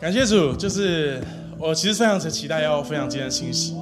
[0.00, 1.20] 感谢主，就是
[1.58, 3.74] 我其实非常期待要分享今天的信息。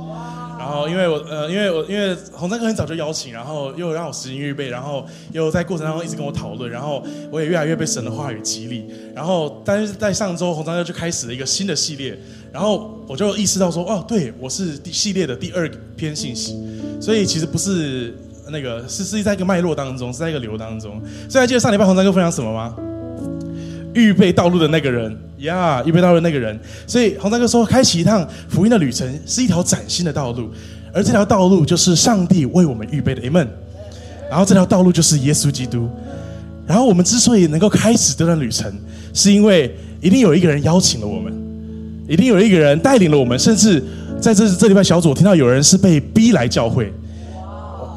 [0.58, 7.00] 然后因为我呃，因为我因为洪章哥很早就邀请，然后又让我时间预备，然后又在过程当中一直跟我讨论，然后
[7.30, 8.90] 我也越来越被神的话语激励。
[9.14, 12.18] 然后但是在上周洪章哥就开始了一个新的系列，
[12.50, 16.60] 然后我就意识到说，哦，对我是第系列的第二篇信息，
[17.00, 18.12] 所以其实不是
[18.48, 21.00] 那个是是在一个脉络当中，是在一个流当中。
[21.30, 22.76] 所以还记得上礼拜洪章哥分享什么吗？
[23.98, 26.58] 预备道路的那个人呀，预备道路的那个人。
[26.86, 30.48] 所以洪大哥说，开启一趟福音的旅程是一条崭新的道路，
[30.92, 33.22] 而这条道路就是上帝为我们预备的。
[33.22, 33.48] Amen。
[34.30, 35.88] 然后这条道路就是耶稣基督。
[36.66, 38.72] 然后我们之所以能够开始这段旅程，
[39.14, 41.32] 是因为一定有一个人邀请了我们，
[42.06, 43.82] 一定有一个人带领了我们，甚至
[44.20, 46.92] 在这这礼拜小组听到有人是被逼来教会，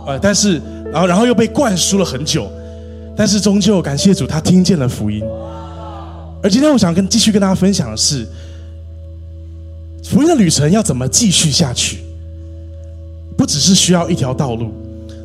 [0.07, 2.49] 呃，但是然后然后又被灌输了很久，
[3.13, 5.21] 但是终究感谢主，他听见了福音。
[6.43, 8.27] 而今天我想跟继续跟大家分享的是，
[10.03, 11.99] 福音的旅程要怎么继续下去？
[13.37, 14.71] 不只是需要一条道路，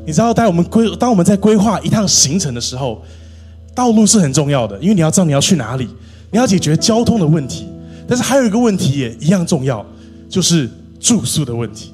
[0.07, 3.03] 你知道，当我们规当我们在规划一趟行程的时候，
[3.75, 5.89] 道路是很重要的，因为你要知道你要去哪里，
[6.31, 7.67] 你要解决交通的问题。
[8.09, 9.85] 但是还有一个问题也一样重要，
[10.29, 11.93] 就是住宿的问题。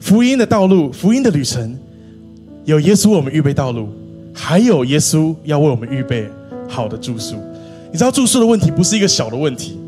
[0.00, 1.76] 福音的道路，福音的旅程，
[2.64, 3.88] 有耶稣为我们预备道路，
[4.32, 6.30] 还有耶稣要为我们预备。
[6.72, 7.36] 好的住宿，
[7.92, 9.78] 你知道住宿的问题不是一个小的问题。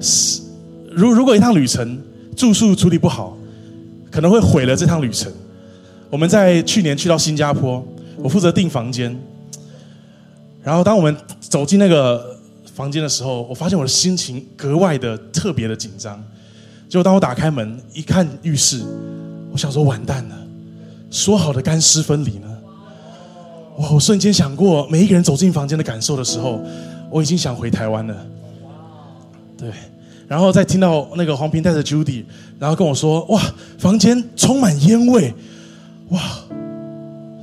[0.00, 0.40] 是，
[0.90, 2.00] 如如果一趟旅程
[2.34, 3.36] 住宿处理不好，
[4.10, 5.30] 可能会毁了这趟旅程。
[6.08, 9.14] 我们在去年去到新加坡，我负责订房间。
[10.64, 12.36] 然后当我们走进那个
[12.74, 16.22] 房间的时候，我发现我的心情格外的特别的紧张。
[16.88, 18.82] 结果当我打开门一看浴室，
[19.52, 20.36] 我想说完蛋了，
[21.10, 22.49] 说好的干湿分离呢？
[23.88, 26.60] 我瞬间想过每一个人走进房间的感受的时候，
[27.10, 28.14] 我已经想回台湾了。
[29.56, 29.70] 对，
[30.28, 32.24] 然后再听到那个黄平带着 Judy，
[32.58, 33.40] 然后跟我说：“哇，
[33.78, 35.32] 房间充满烟味，
[36.10, 36.20] 哇，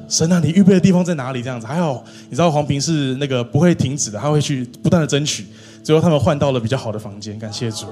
[0.08, 5.46] 神啊，你预备的地方在哪里？”这样子还好，你知道黄平是那个不会停止的，他会去不断的争取，
[5.84, 7.88] 最后他们换到了比较好的房间，感谢主。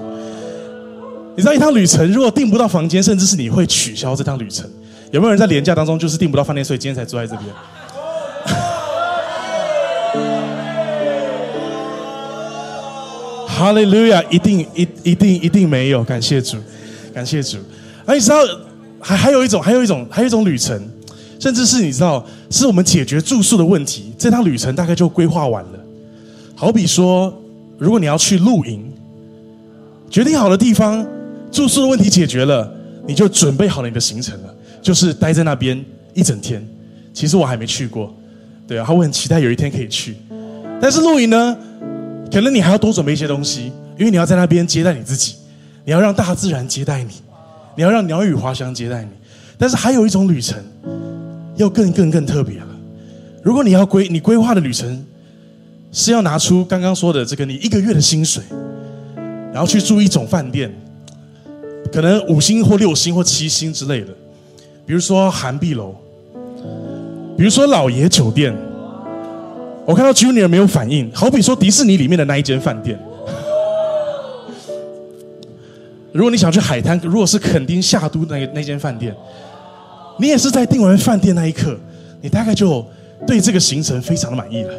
[1.36, 4.68] 你知道一趟旅程如果订不到房间，甚至是你会取消这趟旅程，
[5.10, 7.52] 有没有人在廉价当中就是订不到饭店，所以今天才坐在这边？
[13.56, 14.22] 哈利路亚！
[14.28, 16.58] 一定一一定一定没有，感谢主，
[17.14, 17.56] 感谢主。
[18.04, 18.36] 而你知道，
[19.00, 20.78] 还还有一种，还有一种，还有一种旅程，
[21.40, 25.70] 甚至是你知道，是我们解决住宿的问题，这趟旅程大概就规划完了。
[26.54, 27.32] 好比说，
[27.78, 28.92] 如果你要去露营，
[30.10, 31.06] 决定好的地方，
[31.50, 32.70] 住宿的问题解决了，
[33.06, 36.62] 你就准备好了你的行程了，就是待在那边一整天。
[37.14, 38.14] 其实我还没去过，
[38.68, 40.14] 对啊，我很期待有一天可以去。
[40.78, 41.56] 但是露营呢？
[42.30, 45.36] 可能你还要多准备一些东西，因为你要在那边接待你自己，
[45.84, 47.10] 你要让大自然接待你，
[47.74, 49.08] 你要让鸟语花香接待你。
[49.56, 50.62] 但是还有一种旅程，
[51.56, 52.66] 要更更更特别了。
[53.42, 55.02] 如果你要规你规划的旅程，
[55.92, 58.42] 是要拿出刚刚说的这个你一个月的薪水，
[59.52, 60.70] 然后去住一种饭店，
[61.90, 64.08] 可能五星或六星或七星之类的，
[64.84, 65.94] 比如说韩碧楼，
[67.38, 68.54] 比如说老爷酒店。
[69.86, 72.98] 我看到 Junior 没有反应，好比说迪士尼里面的那一间饭店。
[76.12, 79.14] 如果你想去海滩，如果是垦丁夏都那那间饭店，
[80.18, 81.78] 你也是在订完饭店那一刻，
[82.20, 82.84] 你大概就
[83.26, 84.74] 对这个行程非常的满意了，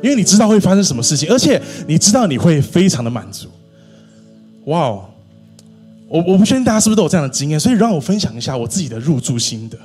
[0.00, 3.48] 因为你知道会发生什么事情，而且你知道你会非常的满足。
[4.66, 5.04] 哇哦，
[6.06, 9.76] 我我不确定大家是不是都有这样的经验，所以让我分享一下我自己的入住心得。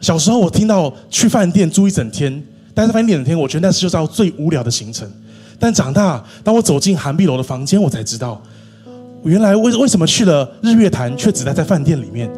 [0.00, 2.40] 小时候我听到去饭店住一整天。
[2.72, 5.10] 但是饭店两天，我觉得那是就是最无聊的行程。
[5.58, 8.40] 但长大，当我走进韩碧楼的房间，我才知道，
[9.24, 12.30] 原来为为什么去了日月潭，却只待在饭店里面？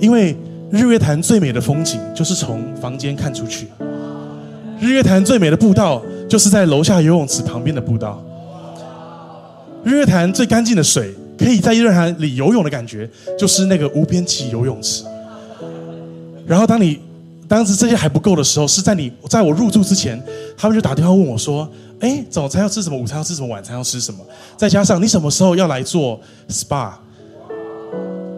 [0.00, 0.36] 因为
[0.70, 3.68] 日月潭最美的风景就是从房间看出去。
[4.80, 8.20] 日月潭最美的步道就是在楼下游泳池旁边的步道。
[9.84, 13.08] 日月潭最干净的水，可以在日月潭里游泳的感觉，
[13.38, 15.04] 就是那个无边际游泳池。
[16.46, 17.05] 然后当你。
[17.48, 20.20] 当时这些还不够的时候，是在你在我入住之前，
[20.56, 21.68] 他们就打电话问我说
[22.00, 22.98] ：“哎，早餐要吃什么？
[22.98, 23.46] 午餐要吃什么？
[23.46, 24.18] 晚餐要吃什么？
[24.56, 26.94] 再加上你什么时候要来做 SPA？”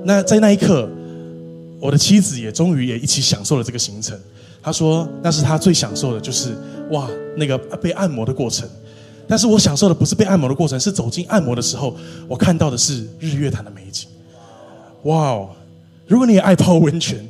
[0.04, 0.88] 那在那一刻，
[1.80, 4.18] 我的妻子也终于也一起享受了这个行程。
[4.62, 6.54] 她说：“那是她最享受的，就是
[6.90, 8.68] 哇，那个被按摩的过程。
[9.26, 11.96] 但是我享受的不是被按摩的过程，是走进按摩的时候，
[12.28, 14.06] 我看到的是日月潭的美景。
[15.04, 15.48] 哇哦！
[16.06, 17.26] 如果你也爱泡温泉。”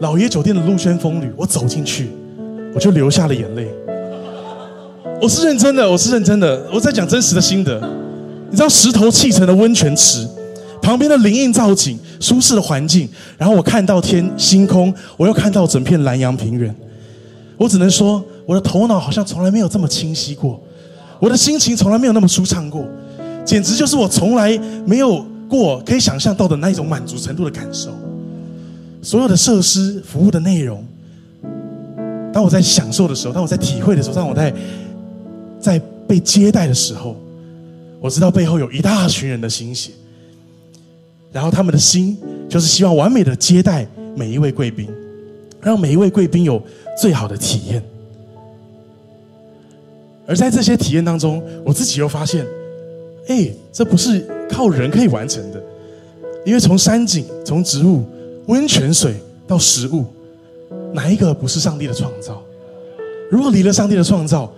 [0.00, 2.10] 老爷酒店的露轩风旅，我走进去，
[2.74, 3.68] 我就流下了眼泪。
[5.22, 7.80] 我是认真的，我是认真的，我在讲真实的心得。
[8.50, 10.28] 你知道石头砌成的温泉池，
[10.82, 13.08] 旁边的林荫造景，舒适的环境，
[13.38, 16.74] 然后我看到天星空，我又看到整片南阳平原。
[17.56, 20.60] 我只能说，我的头脑好像从来没有这么清晰过，
[21.20, 22.84] 我的心情从来没有那么舒畅过，
[23.44, 27.90] 简直就是我从来没有过可以想象到的那一种满足程度的感受。
[29.04, 30.84] 所有的设施、服务的内容，
[32.32, 34.52] 当我在享受的时候，当我在体会的时候，当我在
[35.60, 37.14] 在被接待的时候，
[38.00, 39.92] 我知道背后有一大群人的心血，
[41.30, 42.18] 然后他们的心
[42.48, 43.86] 就是希望完美的接待
[44.16, 44.88] 每一位贵宾，
[45.60, 46.60] 让每一位贵宾有。
[46.96, 47.82] 最好的体验，
[50.28, 52.46] 而在这些体验当中，我自己又发现，
[53.26, 55.60] 哎，这不是靠人可以完成的，
[56.46, 58.04] 因为从山景、从植物、
[58.46, 59.14] 温泉水
[59.46, 60.06] 到食物，
[60.92, 62.42] 哪一个不是上帝的创造？
[63.30, 64.52] 如果离了上帝的创造，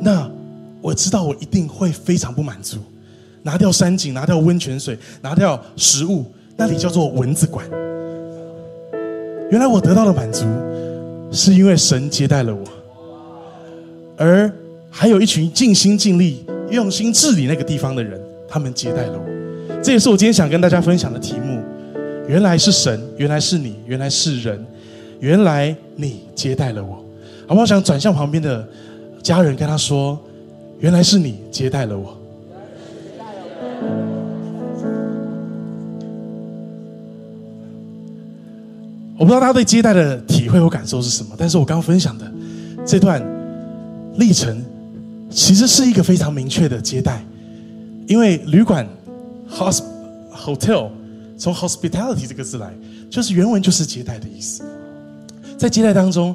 [0.00, 0.30] 那
[0.80, 2.78] 我知道我一定会非常不满足。
[3.42, 6.24] 拿掉山景，拿掉温泉水，拿掉食物，
[6.56, 7.64] 那里叫做蚊子馆。
[9.50, 10.44] 原来我得到了满足。
[11.30, 12.64] 是因为神接待了我，
[14.16, 14.50] 而
[14.88, 19.82] 还有一群尽心尽力、用心治理那个地方的人，他们接待了我。
[19.82, 21.47] 这也是我今天想跟大家分享的题目。
[22.28, 24.64] 原来是神，原来是你，原来是人，
[25.18, 27.02] 原来你接待了我。
[27.46, 27.64] 好不好？
[27.64, 28.68] 想转向旁边的
[29.22, 30.18] 家人，跟他说：
[30.78, 32.14] 原来是你接待了我。
[39.16, 42.30] 我不知道大家对接待的体会或感受是什么，但是我刚刚分享的
[42.86, 43.20] 这段
[44.16, 44.62] 历程，
[45.30, 47.24] 其实是一个非常明确的接待，
[48.06, 48.86] 因为旅馆
[49.50, 49.82] hosp
[50.32, 50.90] hotel
[51.38, 52.74] 从 hospitality 这个字来，
[53.08, 54.64] 就是原文就是接待的意思。
[55.56, 56.34] 在接待当中，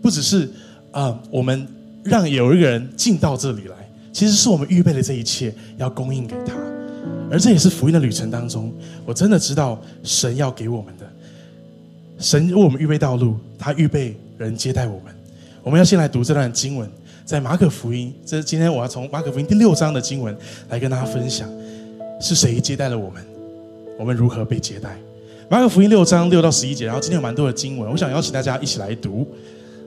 [0.00, 0.48] 不只是
[0.90, 1.66] 啊，我们
[2.02, 3.76] 让有一个人进到这里来，
[4.12, 6.54] 其实是我们预备了这一切要供应给他，
[7.30, 8.72] 而这也是福音的旅程当中，
[9.04, 11.04] 我真的知道神要给我们的。
[12.18, 15.14] 神为我们预备道路，他预备人接待我们。
[15.62, 16.88] 我们要先来读这段经文，
[17.24, 18.14] 在马可福音。
[18.24, 20.36] 这是今天我要从马可福音第六章的经文
[20.68, 21.50] 来跟大家分享，
[22.20, 23.33] 是谁接待了我们？
[23.98, 24.96] 我们如何被接待？
[25.48, 26.86] 马可福音六章六到十一节。
[26.86, 29.26] 然后今天有蛮多的经文，我想邀请大家一起来读。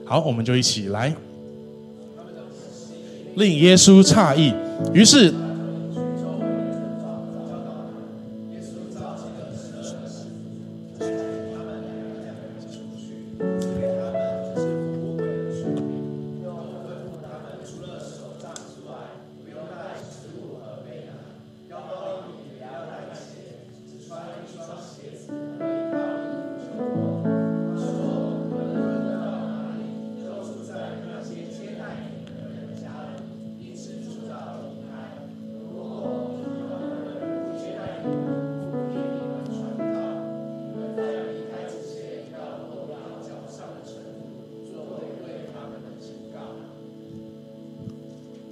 [0.04, 1.14] 好，我们就一起来。
[3.34, 4.52] 令耶稣诧异，
[4.92, 5.32] 于是。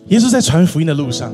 [0.09, 1.33] 耶稣在传福音的路上，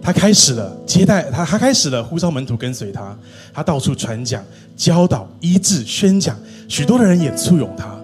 [0.00, 3.16] 他开始了接待他，他开始了呼召门徒跟随他，
[3.52, 4.44] 他到处传讲、
[4.76, 6.38] 教导、医治、宣讲，
[6.68, 7.98] 许多的人也簇拥他。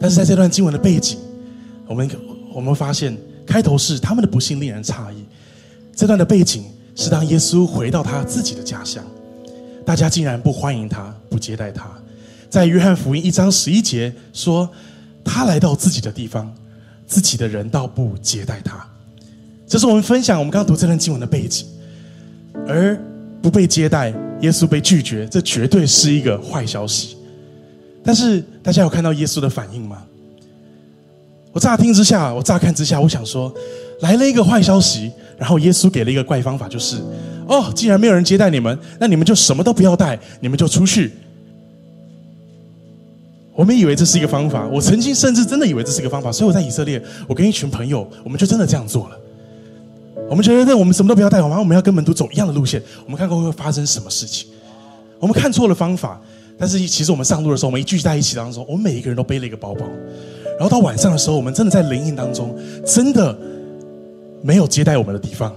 [0.00, 1.18] 但是在这段经文的背景，
[1.86, 2.10] 我们
[2.54, 3.16] 我们发现
[3.46, 5.24] 开头是他们的不幸令人诧异。
[5.94, 6.64] 这段的背景
[6.94, 9.04] 是当耶稣回到他自己的家乡，
[9.84, 11.90] 大家竟然不欢迎他，不接待他。
[12.48, 14.66] 在约翰福音一章十一节说，
[15.22, 16.50] 他来到自己的地方，
[17.06, 18.88] 自己的人倒不接待他。
[19.68, 21.66] 这是我们分享我们刚刚读这段经文的背景，
[22.66, 22.98] 而
[23.42, 24.08] 不被接待，
[24.40, 27.16] 耶稣被拒绝，这绝对是一个坏消息。
[28.02, 30.02] 但是大家有看到耶稣的反应吗？
[31.52, 33.52] 我乍听之下，我乍看之下，我想说，
[34.00, 36.96] 来了一个坏消息，然后耶稣给了一个怪方法，就是
[37.46, 41.12] 哦，既然没有人接待你们，那你们就什么都不要带，你们就出去。
[43.54, 49.18] 我们以为这是一个方法，我曾经甚至真的以为这是一个方法，所以我在以色列，我跟一群朋友，我们就真的这样做了。
[50.30, 51.58] 我们觉得那，我们什么都不要带，好吗？
[51.58, 52.82] 我们要跟门徒走一样的路线。
[53.04, 54.48] 我们看过会发生什么事情？
[55.18, 56.20] 我们看错了方法，
[56.58, 59.86] 但是其实我们上路的时候，我们一聚在一起当中，我们每一个人都背了一个包包。
[60.58, 62.54] 然后到晚上的时候，我们真的在灵应当中，
[62.84, 63.36] 真的
[64.42, 65.54] 没有接待我们的地方。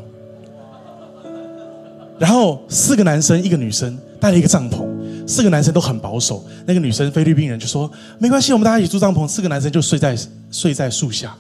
[2.18, 4.88] 然后四个男生，一个女生带了一个帐篷，
[5.28, 6.46] 四个男生都很保守。
[6.66, 10.16] 那个女生菲律宾人就说：“没关系，我们大家一起住帐篷。”四个男生就睡在
[10.50, 11.36] 睡在树下。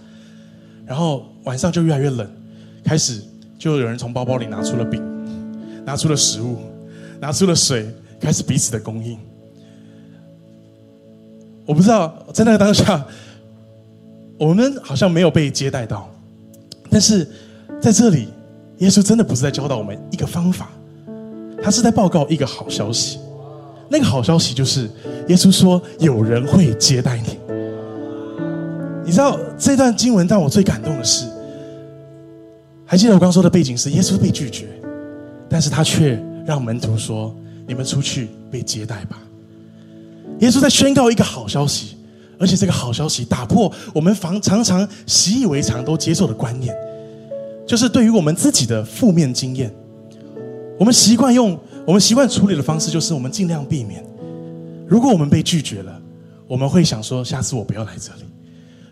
[0.85, 2.27] 然后晚上就越来越冷。
[2.83, 3.21] 开始
[3.57, 5.01] 就有人从包包里拿出了饼，
[5.85, 6.57] 拿出了食物，
[7.19, 9.17] 拿出了水，开始彼此的供应。
[11.65, 13.05] 我不知道在那个当下，
[14.37, 16.09] 我们好像没有被接待到，
[16.89, 17.27] 但是
[17.79, 18.27] 在这里，
[18.79, 20.69] 耶稣真的不是在教导我们一个方法，
[21.63, 23.19] 他是在报告一个好消息。
[23.87, 24.89] 那个好消息就是，
[25.27, 27.37] 耶稣说有人会接待你。
[29.03, 31.25] 你知道这段经文让我最感动的是，
[32.91, 34.67] 还记得我刚说的背景是耶稣被拒绝，
[35.47, 37.33] 但是他却让门徒说
[37.65, 39.17] ：“你们出去被接待吧。”
[40.41, 41.95] 耶稣在宣告一个好消息，
[42.37, 46.75] 而且这个好消息打破我们常常常习以为常都接受的观念，
[47.65, 49.73] 就是对于我们自己的负面经验，
[50.77, 51.57] 我们习惯用。
[51.87, 54.03] 我们习惯处理的方式就是，我们尽量避免。
[54.85, 55.97] 如果我们被拒绝了，
[56.45, 58.25] 我们会想说：下次我不要来这里。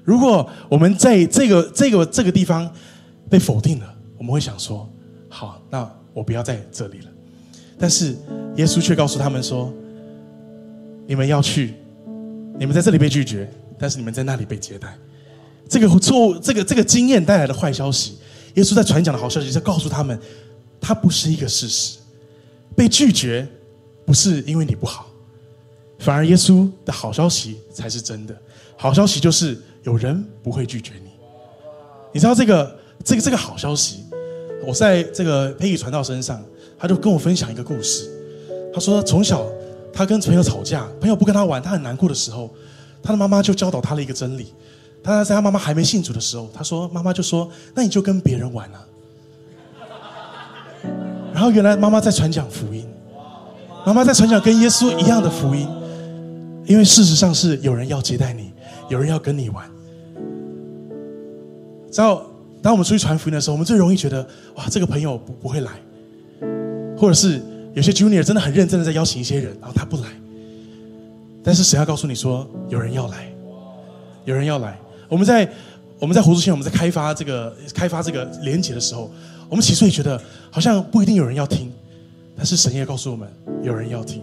[0.05, 2.71] 如果我们在这个这个这个地方
[3.29, 4.89] 被否定了，我们会想说：
[5.29, 7.05] 好，那我不要在这里了。
[7.77, 8.15] 但是
[8.55, 9.71] 耶稣却告诉他们说：
[11.07, 11.75] 你们要去，
[12.57, 14.97] 你们在这里被拒绝，但是你们在那里被接待。
[15.69, 18.17] 这个错误，这个这个经验带来的坏消息，
[18.55, 20.19] 耶稣在传讲的好消息，是告诉他们，
[20.81, 21.99] 它不是一个事实。
[22.75, 23.47] 被拒绝，
[24.05, 25.07] 不是因为你不好，
[25.99, 28.35] 反而耶稣的好消息才是真的。
[28.75, 31.09] 好消息就是有人不会拒绝你。
[32.13, 34.03] 你知道这个这个这个好消息，
[34.65, 36.43] 我在这个佩仪传道身上，
[36.77, 38.09] 他就跟我分享一个故事。
[38.73, 39.45] 他说从小
[39.91, 42.49] 他跟朋友吵架，朋友不跟他玩，他很难过的时候，
[43.01, 44.53] 他的妈妈就教导他了一个真理。
[45.01, 48.85] 他在他妈妈还没信主的时候，他说妈妈就说：“那你就跟别人玩啊。”
[51.33, 52.85] 然后原来妈妈在传讲福音，
[53.85, 55.65] 妈妈在传讲跟耶稣一样的福音，
[56.65, 58.51] 因为事实上是有人要接待你，
[58.89, 59.65] 有人要跟你玩。
[61.89, 62.28] 知道，
[62.61, 64.21] 当我们出去传福音的时候，我们最容易觉得
[64.55, 65.71] 哇，这个朋友不不会来，
[66.97, 67.41] 或者是
[67.73, 70.03] 有些 junior 真的很认真的在邀请一些人，然后他不来。
[71.43, 73.31] 但是神要告诉你说，有人要来，
[74.25, 74.77] 有人要来。
[75.07, 75.49] 我们在
[75.99, 79.09] 我们在湖州县，我们在开发这个开发这个连结的时候。
[79.49, 81.73] 我们起初也觉得好像不一定有人要听，
[82.37, 83.27] 但是神也告诉我们
[83.63, 84.21] 有人要听。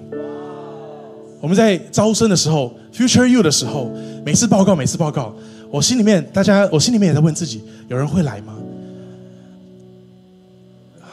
[1.41, 3.91] 我们在招生的时候，Future You 的时候，
[4.25, 5.35] 每次报告，每次报告，
[5.77, 8.57] 我心里面大家，我心里面也在问自己：有人会来吗？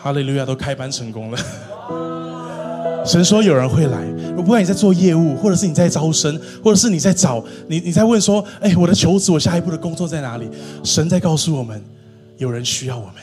[0.02, 1.38] 哈利路亚，都开班成功了。
[3.06, 4.08] 神说有人会来。
[4.38, 10.50] 我不管你在做业务，或者是你在招生，或者是你在找你，你在问说：哎，我的求职，我下一步的工作在哪里？
[10.82, 11.84] 神在告诉我们，
[12.38, 13.16] 有人需要我们。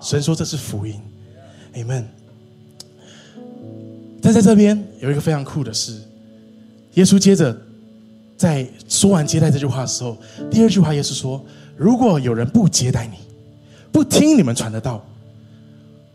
[0.00, 0.94] 神说这是福音
[1.74, 2.04] ，Amen。
[4.22, 6.00] 但在这边有一个非常酷的事，
[6.94, 7.60] 耶稣接着
[8.40, 10.16] 在说完接待这句话的时候，
[10.50, 11.44] 第二句话耶稣说
[11.76, 13.18] ：“如果有人不接待你，
[13.92, 15.04] 不听你们传的道，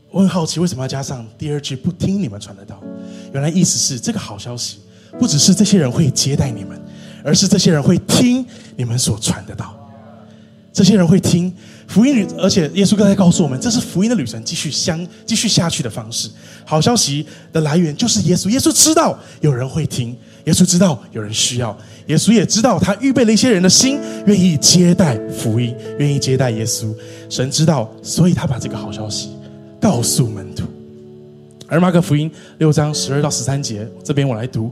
[0.10, 2.82] 我很好奇为什么要加上第二句‘不听你们传的道’？
[3.32, 4.80] 原来意思是这个好消息
[5.20, 6.82] 不只是这些人会接待你们，
[7.24, 8.44] 而是这些人会听
[8.76, 9.78] 你们所传的道，
[10.74, 11.54] 这些人会听。”
[11.88, 16.28] 福音旅，而且耶稣刚才告诉我们，这是福音的旅程继续相继续下去的方式。
[16.66, 26.94] 好消息的来源就是耶稣，耶稣知道有人会听，耶稣知道有人需要，耶稣也知道他预备了一些人的心，愿意接待福音，愿意接待耶稣。
[27.30, 29.32] 神知道，所以他把这个好消息
[29.82, 30.64] 告诉门徒。
[31.68, 34.72] 而马可福音六章十二到十三节，这边我来读。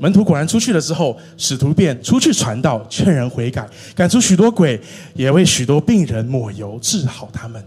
[0.00, 4.78] 门徒果然出去了之后，使徒便出去传道，劝人悔改，赶出许多鬼，
[5.14, 7.64] 也为许多病人抹油治好他们。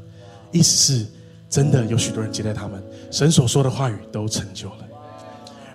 [0.51, 1.05] 意思是，
[1.49, 4.86] 真的有许多人接待他们，神所说的话语都成就了。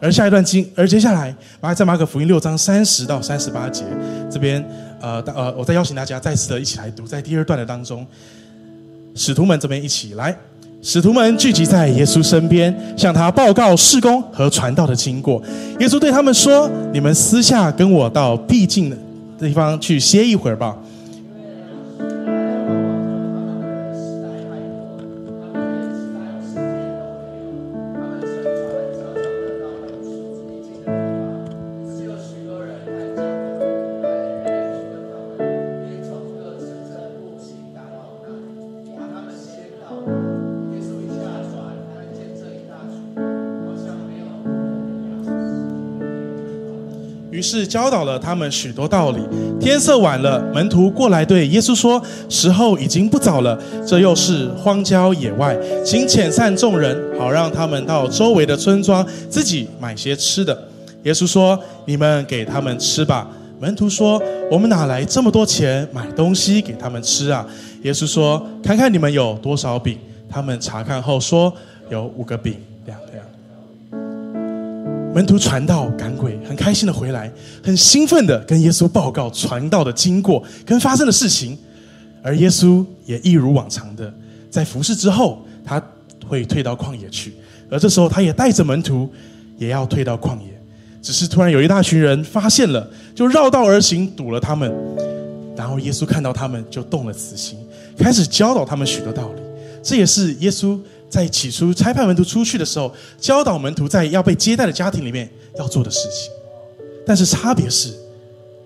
[0.03, 3.85] 而下一段经，而接下来，马在马可福音六章三十到三十八节
[4.29, 4.61] 这边，
[5.01, 8.05] 呃呃，我再邀请大家再次的一起来读，在第二段的当中，
[9.15, 10.37] 使徒们这边一起来。
[10.83, 15.41] 使徒们聚集在耶稣身边，向他报告事工和传道的经过。
[15.79, 18.97] 耶稣对他们说：“你们私下跟我到僻静的
[19.39, 20.77] 地方去歇一会儿吧。”
[47.73, 49.21] 教导了他们许多道理。
[49.59, 51.99] 天色晚了，门徒过来对耶稣说
[52.29, 60.69] ：“时候已经不早了，这又是荒郊野外，请遣散众人，好让他们到周围的村庄自己买些吃的。”
[61.05, 63.27] 耶稣说：“你们给他们吃吧。”
[63.59, 67.47] 门徒说：“我们哪来这么多钱买东西给他们吃啊？”
[67.85, 69.97] 耶稣说：“看看你们有多少饼。”
[70.29, 71.51] 他们查看后说
[71.89, 72.57] ：“有五个饼。”
[75.15, 77.31] 门徒传道赶鬼，很开心的回来，
[77.63, 81.57] 很兴奋的跟耶稣报告传道的经过跟发生的事情。
[82.23, 84.13] 而耶稣也一如往常的，
[84.49, 85.83] 在服侍之后，他
[86.27, 87.35] 会退到旷野去，
[87.69, 89.11] 而这时候他也带着门徒，
[89.59, 90.47] 也要退到旷野。
[91.03, 94.73] 只是突然有一大群人发现了，就绕道而行，堵了他们。
[95.57, 97.59] 然后耶稣看到他们，就动了慈心，
[97.99, 99.43] 开始教导他们许多道理。
[99.83, 100.79] 这也是耶稣
[101.13, 102.91] 在起初差派门徒出去的时候，
[103.21, 105.29] 教导门徒在要被接待的家庭里面
[105.59, 106.33] 要做的事情。
[107.05, 107.93] 但是差别是，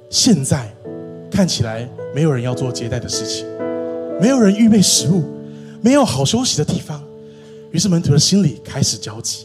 [0.09, 0.73] 现在
[1.29, 3.45] 看起来没有人要做接待的事情，
[4.21, 5.25] 没有人预备食物，
[5.83, 7.03] 没有好休息的地方。
[7.73, 9.45] 于是门徒的心里开始焦急，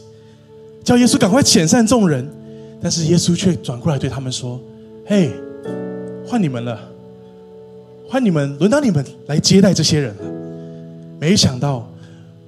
[0.84, 2.30] 叫耶稣赶快遣散众人。
[2.80, 4.60] 但是耶稣却转过来对他们说
[5.04, 5.32] ：“嘿，
[6.24, 6.80] 换你们了，
[8.08, 10.22] 换你们，轮到你们来接待这些人了。”
[11.20, 11.91] 没想到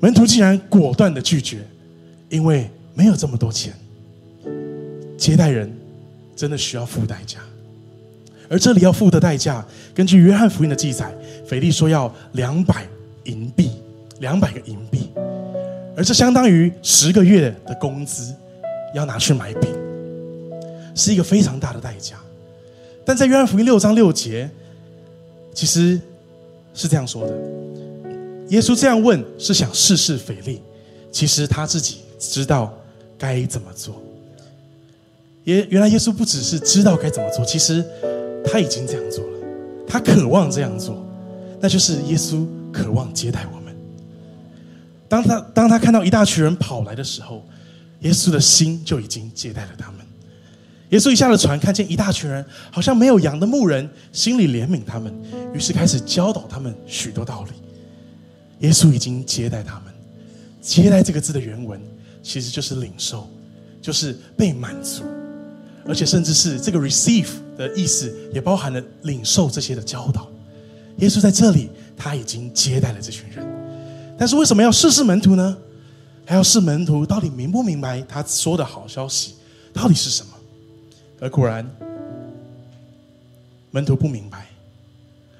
[0.04, 1.66] 门徒竟然果断的拒绝，
[2.28, 3.72] 因为没有这么多钱。
[5.16, 5.74] 接待人
[6.36, 7.38] 真的需要付代价，
[8.50, 11.10] 而这里要付的代价，根据约翰福音的记载，
[11.48, 12.86] 腓力说要两百
[13.24, 13.70] 银币，
[14.20, 15.08] 两百个银币，
[15.96, 18.34] 而这相当于十个月的工资，
[18.94, 19.70] 要拿去买饼。
[20.94, 22.16] 是一个非常大的代价，
[23.06, 24.50] 但在约翰福音六章六节，
[25.54, 25.98] 其实
[26.74, 27.34] 是这样说的：
[28.48, 30.60] 耶稣这样问是想试试腓力，
[31.10, 32.72] 其实他自己知道
[33.18, 34.02] 该怎么做。
[35.44, 37.84] 耶，原来耶稣不只是知道该怎么做，其实
[38.44, 39.38] 他已经这样做了，
[39.86, 41.04] 他渴望这样做，
[41.60, 43.74] 那就是耶稣渴望接待我们。
[45.08, 47.46] 当他当他看到一大群人跑来的时候，
[48.00, 50.00] 耶稣的心就已经接待了他们。
[50.90, 55.12] 耶稣一下了船，看见一大群人，好像没有羊的牧人，心里怜悯他们，
[55.52, 57.50] 于是开始教导他们许多道理。
[58.64, 59.92] 耶稣已经接待他们，
[60.62, 61.78] 接待这个字的原文
[62.22, 63.28] 其实就是领受，
[63.82, 65.02] 就是被满足，
[65.86, 67.28] 而且甚至是这个 receive
[67.58, 70.30] 的意思也包含了领受这些的教导。
[70.96, 73.46] 耶稣在这里他已经接待了这群人，
[74.18, 75.54] 但是为什么要试试门徒呢？
[76.24, 79.34] 还要试门徒到底明不明白他说的好消息
[79.74, 80.32] 到底是什么？
[81.20, 81.68] 而果然，
[83.70, 84.46] 门徒不明白。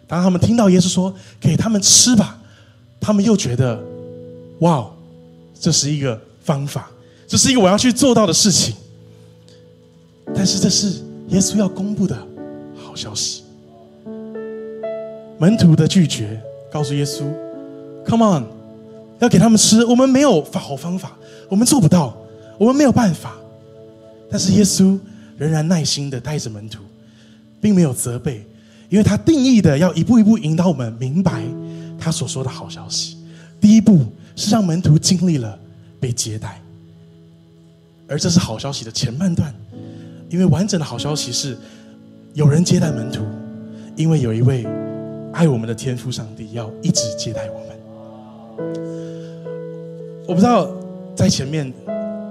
[0.06, 2.38] 当他们听到耶稣说“给他们吃吧”，
[3.04, 3.78] 他们又觉得
[4.60, 4.90] ：“哇，
[5.60, 6.90] 这是一个方法，
[7.26, 8.74] 这是一个我要去做到的事情。”
[10.34, 12.16] 但是这是耶稣要公布的
[12.74, 13.42] 好消息。
[15.38, 16.40] 门徒的拒绝
[16.72, 17.24] 告诉耶稣
[18.06, 18.44] ：“Come on，
[19.18, 21.12] 要给他们吃，我们没有好方法，
[21.50, 22.16] 我们做不到，
[22.56, 23.34] 我们没有办法。”
[24.30, 24.98] 但是耶稣。
[25.36, 26.78] 仍然耐心的带着门徒，
[27.60, 28.46] 并没有责备，
[28.88, 31.42] 因为他定义的要一步一步引导我们明白
[31.98, 33.16] 他所说的好消息。
[33.60, 34.04] 第一步
[34.36, 35.58] 是让门徒经历了
[35.98, 36.60] 被接待，
[38.06, 39.54] 而这是好消息的前半段，
[40.28, 41.56] 因为完整的好消息是
[42.34, 43.24] 有人接待门徒，
[43.96, 44.66] 因为有一位
[45.32, 47.68] 爱我们的天父上帝要一直接待我们。
[50.26, 50.68] 我不知道
[51.14, 51.72] 在前面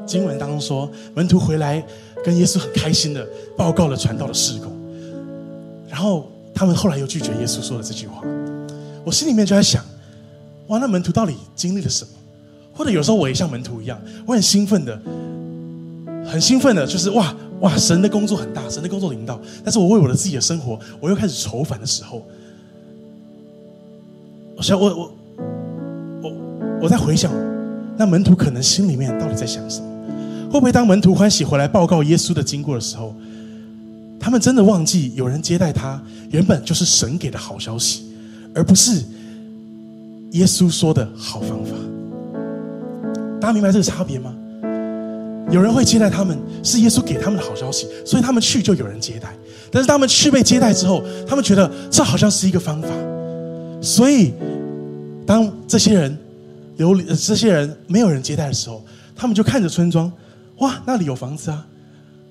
[0.06, 1.84] 经文当中说门徒回来。
[2.26, 4.72] 跟耶稣很开心的报告了传道的事工，
[5.90, 8.24] 然后他们后来又拒绝耶稣说的这句话，
[9.04, 9.84] 我心里面就在想，
[10.68, 12.12] 哇，那门徒到底经历了什么？
[12.74, 15.00] 或者有时候我也像门徒一样，我很兴奋的，
[16.26, 22.26] 很兴奋的，就是哇哇，神的工作很大，神的工作领导，但是我为我的自己的生活，我又开始愁烦的时候，
[24.58, 25.12] 我想我我
[26.22, 26.34] 我
[26.84, 27.32] 我在回想，
[27.98, 29.88] 那门徒可能心里面到底在想什么？
[30.52, 33.16] 会不会当门徒欢喜回来报告耶稣的经过的时候，
[34.20, 38.13] 他们真的忘记有人接待他，原本就是神给的好消息，
[38.56, 39.02] 而不是
[40.32, 41.76] 耶稣说的好方法？
[43.42, 44.34] 大家明白这个差别吗？
[45.52, 49.36] 有人会接待他们，是耶稣给他们的好消息，所以他们去就有人接待。
[49.72, 52.88] 但是他们去被接待之后，他们觉得这好像是一个方法，
[53.82, 54.34] 所以
[55.26, 56.18] 当这些人
[56.78, 58.84] 流这些人没有人接待的时候，
[59.16, 60.12] 他们就看着村庄。
[60.60, 61.66] 哇，那里有房子啊！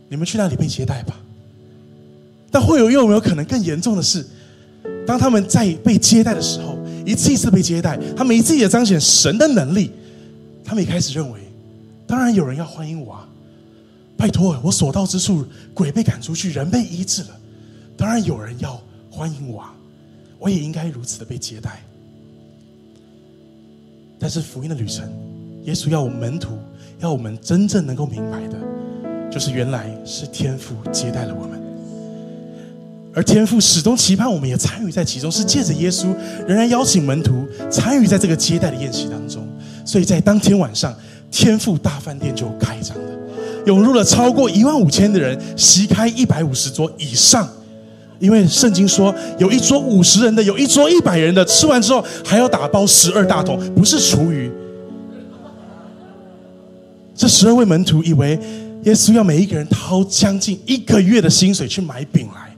[0.08, 1.14] 你们去那里被接待吧。
[2.50, 4.24] 但会有又有没有可能更严重的是，
[5.06, 9.90] 当他们在被接待的时候，一次一次被接待，他们一次也彰显神的能力。
[10.64, 11.40] 他们也开始认为，
[12.06, 13.28] 当然有人要欢迎我啊！
[14.16, 17.28] 拜托，我所到之处，鬼被赶出去，人被医治了，
[17.96, 19.74] 当然有人要欢迎我啊！
[20.38, 21.82] 我也应该如此的被接待。
[24.18, 25.08] 但是福音的旅程，
[25.64, 26.58] 耶稣要我们门徒。
[27.00, 28.56] 要我们真正能够明白的，
[29.28, 31.60] 就是原来是天父接待了我们，
[33.14, 36.06] 而天父始终期盼我们也参与在其中，是借着耶稣
[36.46, 39.46] 仍然邀请门徒参与在这个接待的宴席当中。
[39.84, 40.94] 所以在当天晚上，
[41.30, 43.04] 天父大饭店就开张了，
[43.66, 47.48] 涌入了超过一万五千的人，席开一百五十桌以上，
[48.18, 54.50] 因为圣经说有一桌五十人的，有一桌一百人的，吃完之后还要打包十二大桶，不是厨余。
[57.14, 58.38] 这十二位门徒以为
[58.84, 62.51] 耶稣要每一个人掏将近一个月的薪水去买饼来，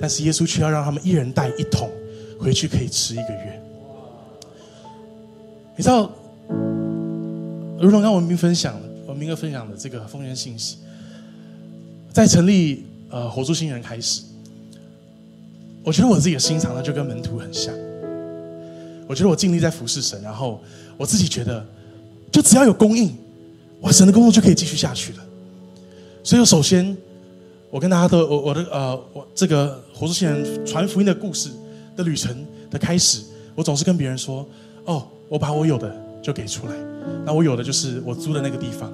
[0.00, 1.90] 但是耶稣却要让他们一人带一桶
[2.38, 3.62] 回去可以吃一个月。
[5.76, 6.10] 你知道，
[7.78, 10.78] 如同刚文明分享，文明哥分享的这个奉献信息，
[12.12, 14.22] 在成立呃活出新人开始，
[15.84, 17.74] 我觉得我自己的心肠呢就跟门徒很像。
[19.08, 20.60] 我觉得我尽力在服侍神，然后
[20.96, 21.64] 我自己觉得，
[22.32, 23.16] 就只要有供应。
[23.82, 25.24] 哇，神的工作就可以继续下去了。
[26.24, 26.96] 所以，首先，
[27.70, 31.50] 我跟大家都我我的呃，我这个活出新人传福音的故事
[31.96, 33.22] 的旅程的开始，
[33.54, 34.46] 我总是跟别人说：
[34.84, 36.74] 哦，我把我有的就给出来。
[37.24, 38.92] 那我有的就是我租的那个地方。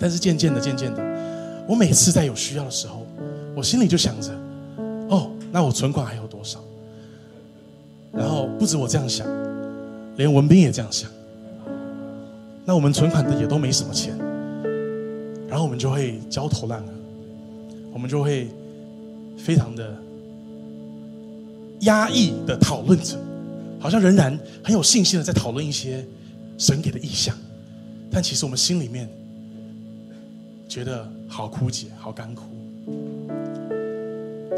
[0.00, 3.06] 但是渐渐的，渐渐的，我每次在有需要的时候，
[3.54, 4.32] 我心里就想着：
[5.08, 6.58] 哦，那我存款还有多少？
[8.12, 9.24] 然后不止我这样想，
[10.16, 11.08] 连文斌也这样想。
[12.64, 14.18] 那我们存款的也都没什么钱，
[15.48, 16.92] 然后我们就会焦头烂额，
[17.92, 18.48] 我们就会
[19.36, 19.96] 非常的
[21.80, 23.18] 压抑的讨论着，
[23.78, 26.04] 好像仍然很有信心的在讨论一些
[26.58, 27.36] 神给的意象，
[28.10, 29.08] 但其实我们心里面
[30.68, 32.44] 觉得好枯竭、好干枯。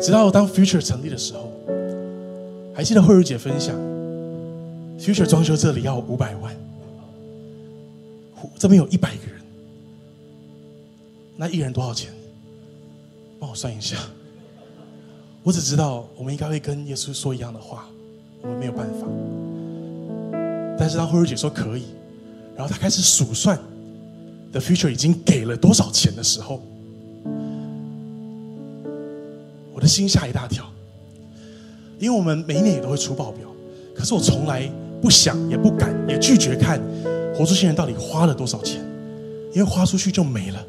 [0.00, 1.50] 直到当 Future 成立的时候，
[2.74, 3.74] 还记得慧茹姐分享
[4.98, 6.54] ，Future 装修这里要五百万。
[8.58, 9.40] 这边有一百个人，
[11.36, 12.12] 那一人多少钱？
[13.44, 13.98] 帮我算一下。
[15.42, 17.84] 我只知道我们应该会跟耶稣说一样的话，
[18.40, 19.06] 我们没有办法。
[20.78, 21.84] 但是当慧茹姐说可以，
[22.56, 23.58] 然后她开始数算
[24.50, 26.62] ，The Future 已经给了多少钱的时候，
[29.74, 30.64] 我的心吓一大跳。
[31.98, 33.46] 因为我们每一年也都会出报表，
[33.94, 34.66] 可是我从来
[35.02, 36.80] 不想、也不敢、也拒绝看。
[37.36, 38.80] 活出新人到底花了多少钱？
[39.52, 40.66] 因为花出去就没了，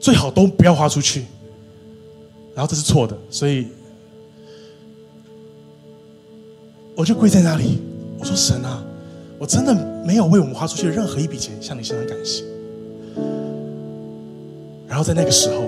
[0.00, 1.26] 最好都不要花出去。
[2.54, 3.68] 然后这是错的，所以
[6.96, 7.78] 我就跪在那里，
[8.18, 8.82] 我说：“神啊，
[9.38, 9.72] 我真的
[10.04, 12.42] 没有为我们花出去的任何一笔钱向你献上感谢。”
[14.88, 15.62] 然后在那个时候，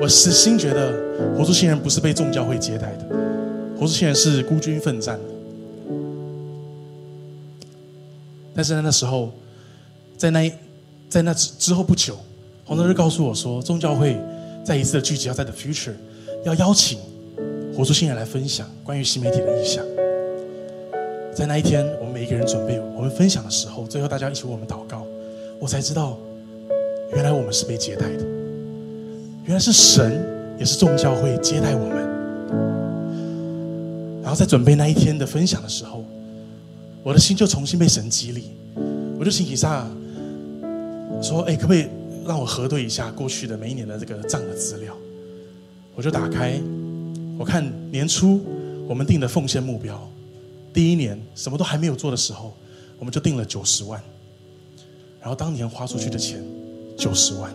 [0.00, 0.94] 我死心觉得
[1.36, 3.04] 活出新人不是被众教会接待的，
[3.78, 5.24] 活出新人是孤军奋战的。
[8.56, 9.30] 但是在那时候，
[10.16, 10.50] 在那
[11.08, 12.16] 在那之之后不久，
[12.66, 14.16] 黄德日告诉我说，宗教会
[14.64, 15.92] 再一次的聚集，要在 The Future，
[16.44, 16.98] 要邀请
[17.76, 19.84] 活出新人来分享关于新媒体的意向。
[21.34, 25.06] 在那一天，我们每一个人准备我们分享的时候，最后大家一起为我们祷告，
[25.60, 26.16] 我才知道，
[27.14, 28.24] 原来我们是被接待的，
[29.44, 30.24] 原来是神
[30.58, 31.94] 也是众教会接待我们。
[34.22, 36.02] 然后在准备那一天的分享的时候。
[37.02, 38.44] 我的心就重新被神激励，
[39.18, 39.86] 我就请以撒
[41.20, 41.86] 说：“哎，可不可以
[42.26, 44.96] 让我核对一下过去的每一年的这个账的资料？”
[45.96, 46.60] 我就打开，
[47.38, 48.44] 我看年初
[48.88, 50.10] 我们定的奉献目标，
[50.72, 52.52] 第一年什么都还没有做的时候，
[52.98, 54.02] 我们就定了九十万，
[55.20, 56.42] 然后当年花出去的钱
[56.96, 57.52] 九十万，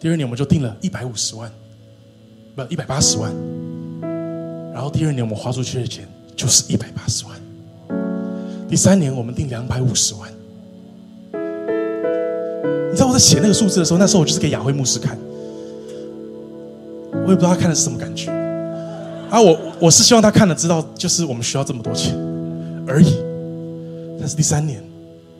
[0.00, 1.52] 第二年我们就定了一百五十万，
[2.54, 3.30] 不一百八十万，
[4.72, 7.38] 然后第二年我们花出去的钱就是一百八十万。
[8.68, 10.35] 第三年，我们定两百五十万。
[13.18, 15.18] 写那个数字的时候，那时候我就是给雅慧牧师看，
[17.12, 18.30] 我也不知道他看的是什么感觉。
[19.30, 22.14] 啊，我我是希望他看了知道，就是我们需要这么多钱
[22.86, 23.16] 而已。
[24.18, 24.82] 但是第三年，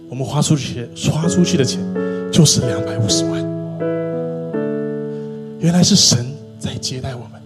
[0.08, 1.80] 我们花出去花出去的钱
[2.32, 3.44] 就是两百五十万。
[5.58, 6.26] 原来是神
[6.58, 7.40] 在接待我们，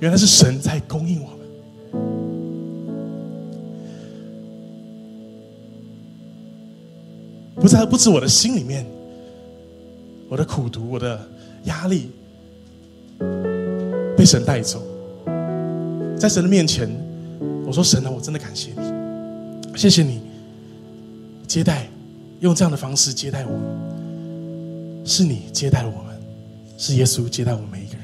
[0.00, 1.38] 原来是神在供应我们。
[7.60, 8.86] 不在不止我的心里面，
[10.28, 11.18] 我的苦读，我的
[11.64, 12.10] 压力，
[14.16, 14.82] 被神带走。
[16.18, 16.90] 在神的面前，
[17.64, 18.80] 我说：“神啊，我真的感谢你，
[19.76, 20.20] 谢谢你
[21.46, 21.88] 接待，
[22.40, 23.52] 用这样的方式接待我，
[25.04, 26.14] 是你接待了我们，
[26.76, 28.02] 是耶稣接待我们每一个人。”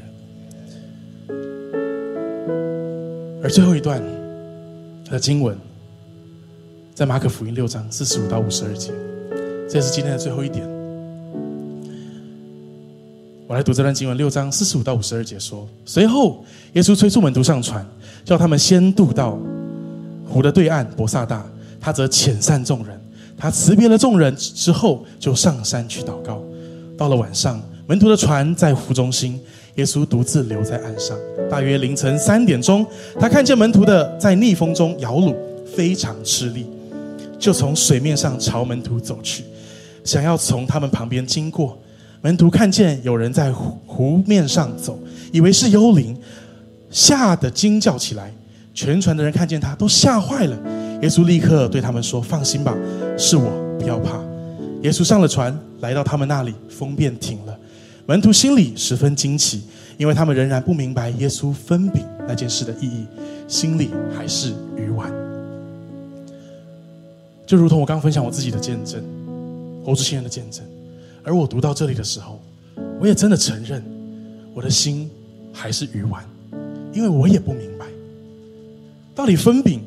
[3.42, 4.02] 而最后一段
[5.04, 5.58] 他的经文，
[6.94, 8.92] 在马可福音六章四十五到五十二节。
[9.68, 10.64] 这是今天的最后一点，
[13.46, 17.86] 我来读这段经文六章四十五到五十二节说：随后耶稣催促门徒上船，
[18.24, 19.38] 叫他们先渡到
[20.26, 21.44] 湖的对岸博萨大，
[21.78, 22.98] 他则遣散众人。
[23.36, 26.42] 他辞别了众人之后，就上山去祷告。
[26.96, 29.38] 到了晚上，门徒的船在湖中心，
[29.74, 31.14] 耶稣独自留在岸上。
[31.50, 32.86] 大约凌晨三点钟，
[33.20, 35.34] 他看见门徒的在逆风中摇橹，
[35.66, 36.64] 非常吃力，
[37.38, 39.44] 就从水面上朝门徒走去，
[40.02, 41.78] 想要从他们旁边经过。
[42.24, 44.98] 门徒看见有人在湖湖面上走，
[45.30, 46.16] 以为是幽灵，
[46.90, 48.32] 吓得惊叫起来。
[48.72, 50.56] 全船的人看见他，都吓坏了。
[51.02, 52.74] 耶稣立刻对他们说：“放心吧，
[53.18, 54.18] 是我，不要怕。”
[54.80, 57.54] 耶稣上了船，来到他们那里，风便停了。
[58.06, 59.62] 门徒心里十分惊奇，
[59.98, 63.04] 因为他们仍然不明白耶稣分饼那件事的意义，
[63.46, 65.12] 心里还是愚顽。
[67.46, 69.04] 就如同我刚分享我自己的见证，
[69.84, 70.64] 欧志先生的见证。
[71.24, 72.38] 而我读到这里的时候，
[73.00, 73.82] 我也真的承认，
[74.54, 75.10] 我的心
[75.52, 76.22] 还是鱼丸，
[76.92, 77.86] 因为我也不明白，
[79.14, 79.82] 到底分饼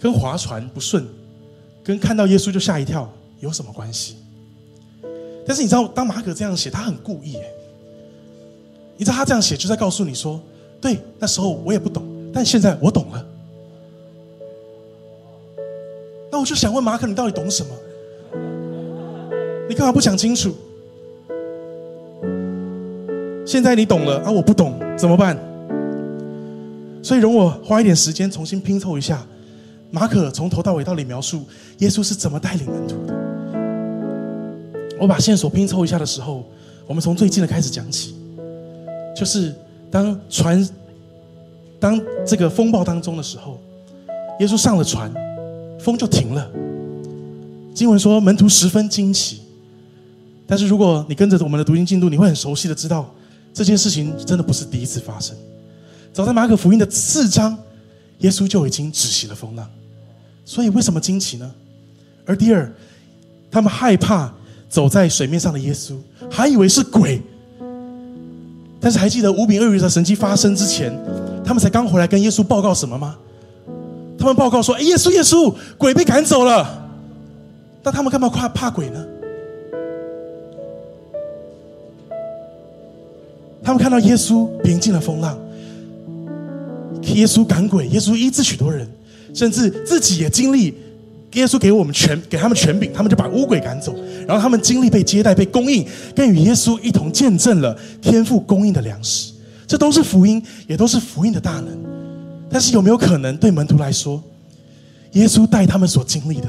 [0.00, 1.06] 跟划船不顺，
[1.84, 4.16] 跟看到耶稣就吓一跳有什么关系？
[5.46, 7.44] 但是你知道，当马可这样写，他很故意哎，
[8.96, 10.40] 你知道他这样写就在告诉你说，
[10.80, 13.26] 对，那时候我也不懂，但现在我懂了。
[16.30, 17.70] 那我就想问马可，你到底懂什么？
[19.68, 20.54] 你干嘛不讲清楚？
[23.52, 25.36] 现在你懂了啊，我不懂怎么办？
[27.02, 29.22] 所以容我花一点时间重新拼凑一下，
[29.90, 31.42] 马可从头到尾到底描述
[31.80, 33.12] 耶稣是怎么带领门徒的。
[34.98, 36.46] 我把线索拼凑一下的时候，
[36.86, 38.14] 我们从最近的开始讲起，
[39.14, 39.54] 就是
[39.90, 40.66] 当船
[41.78, 43.60] 当这个风暴当中的时候，
[44.40, 45.12] 耶稣上了船，
[45.78, 46.50] 风就停了。
[47.74, 49.42] 经文说门徒十分惊奇，
[50.46, 53.14] 但是如果你跟着我们的读经进度，你会很熟悉的知道。
[53.52, 55.36] 这件事情真的不是第一次发生。
[56.12, 57.56] 早在马可福音的四章，
[58.18, 59.68] 耶稣就已经止息了风浪。
[60.44, 61.50] 所以为什么惊奇呢？
[62.24, 62.72] 而第二，
[63.50, 64.32] 他们害怕
[64.68, 65.96] 走在水面上的耶稣，
[66.30, 67.20] 还以为是鬼。
[68.80, 70.92] 但是还记得五饼二鱼的神迹发生之前，
[71.44, 73.16] 他们才刚回来跟耶稣报告什么吗？
[74.18, 76.80] 他们报告说：“哎，耶稣，耶稣，鬼被赶走了。”
[77.82, 79.04] 那他们干嘛怕怕鬼呢？
[83.64, 85.38] 他们看到耶稣平静了风浪，
[87.14, 88.88] 耶稣赶鬼，耶稣医治许多人，
[89.32, 90.74] 甚至自己也经历
[91.34, 93.94] 耶稣给我们权，给他们权柄，他们就把乌鬼赶走。
[94.26, 99.32] 然后他们经历被接待、被供应，跟与耶稣一同见证了天赋供应的粮食。
[99.66, 101.68] 这都是福音，也都是福音的大能。
[102.50, 104.22] 但是有没有可能对门徒来说，
[105.12, 106.48] 耶稣带他们所经历的，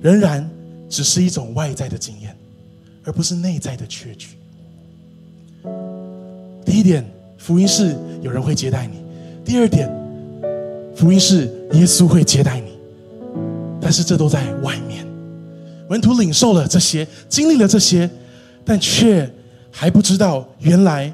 [0.00, 0.48] 仍然
[0.88, 2.34] 只是一种外在的经验，
[3.04, 4.37] 而不是内在的确据？
[6.68, 7.02] 第一点，
[7.38, 8.98] 福音是有人会接待你；
[9.42, 9.90] 第二点，
[10.94, 12.72] 福音是耶稣会接待你。
[13.80, 15.02] 但是这都在外面。
[15.88, 18.08] 门徒领受了这些，经历了这些，
[18.66, 19.26] 但却
[19.70, 21.10] 还不知道，原来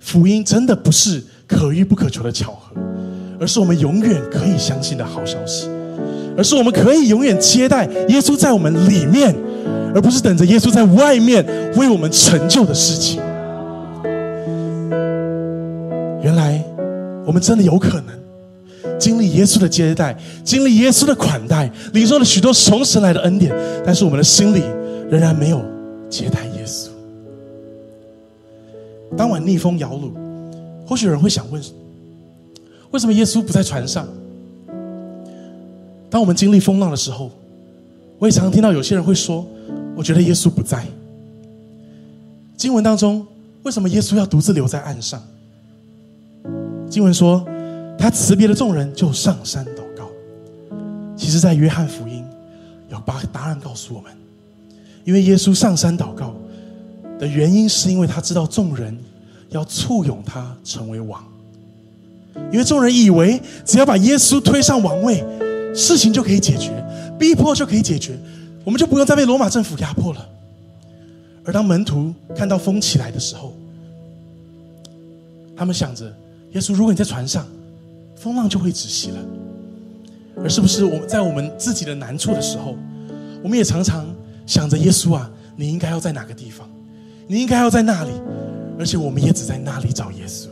[0.00, 2.76] 福音真的不是可遇不可求的巧合，
[3.40, 5.66] 而是我们永远可以相信的好消息，
[6.36, 9.34] 而是我们可以永远接待耶稣在我们里面，
[9.94, 11.42] 而不是等着耶稣在外面
[11.76, 13.18] 为我们成就的事情。
[16.22, 16.62] 原来，
[17.26, 23.52] 我们真的有可能经历耶稣的接待，经历耶稣的款待，领受了许多从神来的恩典，
[23.84, 24.62] 但是我们的心里
[25.10, 25.60] 仍然没有
[26.08, 26.88] 接待耶稣。
[29.16, 30.12] 当晚逆风摇橹，
[30.86, 31.60] 或许有人会想问：
[32.92, 34.06] 为什么耶稣不在船上？
[36.08, 37.30] 当我们经历风浪的时候，
[38.18, 39.44] 我也常常听到有些人会说：
[39.96, 40.86] 我觉得耶稣不在。
[42.56, 43.26] 经文当中，
[43.64, 45.22] 为什么耶稣要独自留在岸上？
[46.92, 47.42] 经文说，
[47.98, 50.10] 他辞别了众人，就上山祷告。
[51.16, 52.22] 其实，在约翰福音
[52.90, 54.12] 有把答案告诉我们，
[55.02, 56.34] 因为耶稣上山祷告
[57.18, 58.94] 的原因，是因为他知道众人
[59.48, 61.24] 要簇拥他成为王。
[62.52, 65.24] 因为众人以为只要把耶稣推上王位，
[65.74, 66.84] 事情就可以解决，
[67.18, 68.18] 逼迫就可以解决，
[68.64, 70.28] 我们就不用再被罗马政府压迫了。
[71.42, 73.54] 而当门徒看到风起来的时候，
[75.56, 76.14] 他们想着。
[76.52, 77.46] 耶稣，如果你在船上，
[78.16, 79.18] 风浪就会止息了。
[80.34, 82.74] 而是不是我们在我们自己的难处的时候，
[83.42, 84.06] 我们也常常
[84.46, 86.66] 想着耶稣啊，你应该要在哪个地方？
[87.26, 88.10] 你应该要在那里，
[88.78, 90.46] 而且我们也只在那里找耶稣。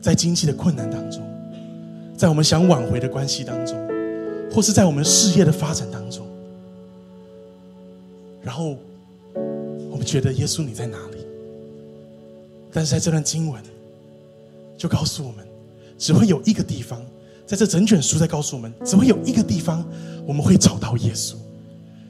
[0.00, 1.20] 在经济的困难当中，
[2.16, 3.76] 在我们想挽回的关系当中，
[4.50, 6.24] 或是在我们事业的发展当中，
[8.42, 8.76] 然后
[9.90, 11.19] 我们觉得耶稣你在哪里？
[12.72, 13.62] 但是在这段经文，
[14.76, 15.46] 就告诉我们，
[15.98, 17.04] 只会有一个地方，
[17.46, 19.84] 在这整卷书在告诉我们，只会有一个地方，
[20.26, 21.34] 我们会找到耶稣，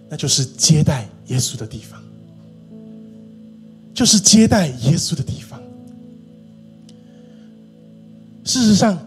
[0.08, 2.00] 那就是接待耶稣的地方。
[3.92, 5.60] 就是接待耶稣的地方。
[8.44, 8.98] 事实上，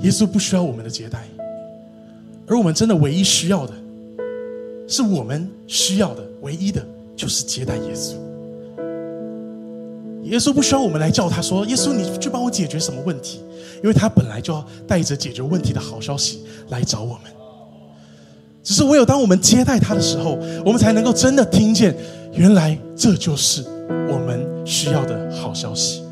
[0.00, 1.26] 耶稣不需要我们的接待，
[2.46, 3.72] 而我们真的唯一需要的，
[4.86, 6.84] 是我们需要的唯一的，
[7.16, 8.23] 就是接待耶稣。
[10.24, 13.40] 耶稣不需要我们来叫他说：“耶稣，你去帮我解决什么问题？”
[13.82, 17.32] 因为他本来就要带着解决问题的好消息来找我们。
[18.62, 21.94] 只是唯有当我们接待他的时候，我们才能够真的听见，
[22.32, 23.62] 原来这就是
[24.08, 26.03] 我们需要的好消息。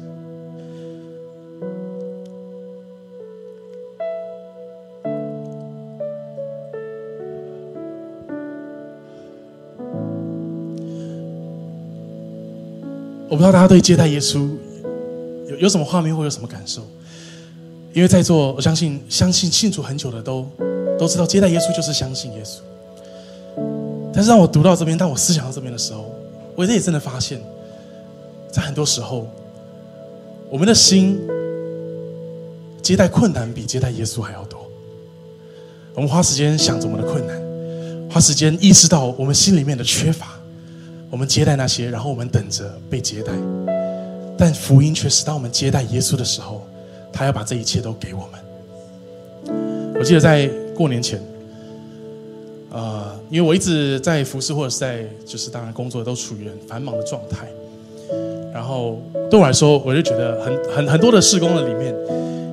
[13.33, 14.47] 我不知道大家对接待耶稣
[15.49, 16.83] 有有什么画面或有什么感受？
[17.95, 20.47] 因为在座，我相信相信信主很久的都
[20.99, 22.59] 都知道，接待耶稣就是相信耶稣。
[24.13, 26.15] 但是让我读到这边，当我思想到这边的时候，
[26.55, 27.41] 我也真的发现，
[28.53, 29.27] 在很多时候，
[30.51, 31.19] 我们的心
[32.83, 34.61] 接待困难比接待耶稣还要多。
[35.95, 37.41] 我们花时间想着我们的困难，
[38.11, 40.39] 花时间意识到我们心里面的缺乏。
[41.13, 43.35] 我们接待那些，然后我们等着被接待，
[44.39, 46.67] 但福音却是当我们接待耶稣的时候，
[47.13, 49.95] 他要把这一切都给我们。
[49.95, 51.21] 我记得在过年前，
[52.71, 57.47] 呃，因为我一直在服侍或者是在就是当然工作都处于很繁忙的状态，
[58.55, 58.99] 然后
[59.31, 61.95] 对我来说，我就觉得很很很多的事工的里面，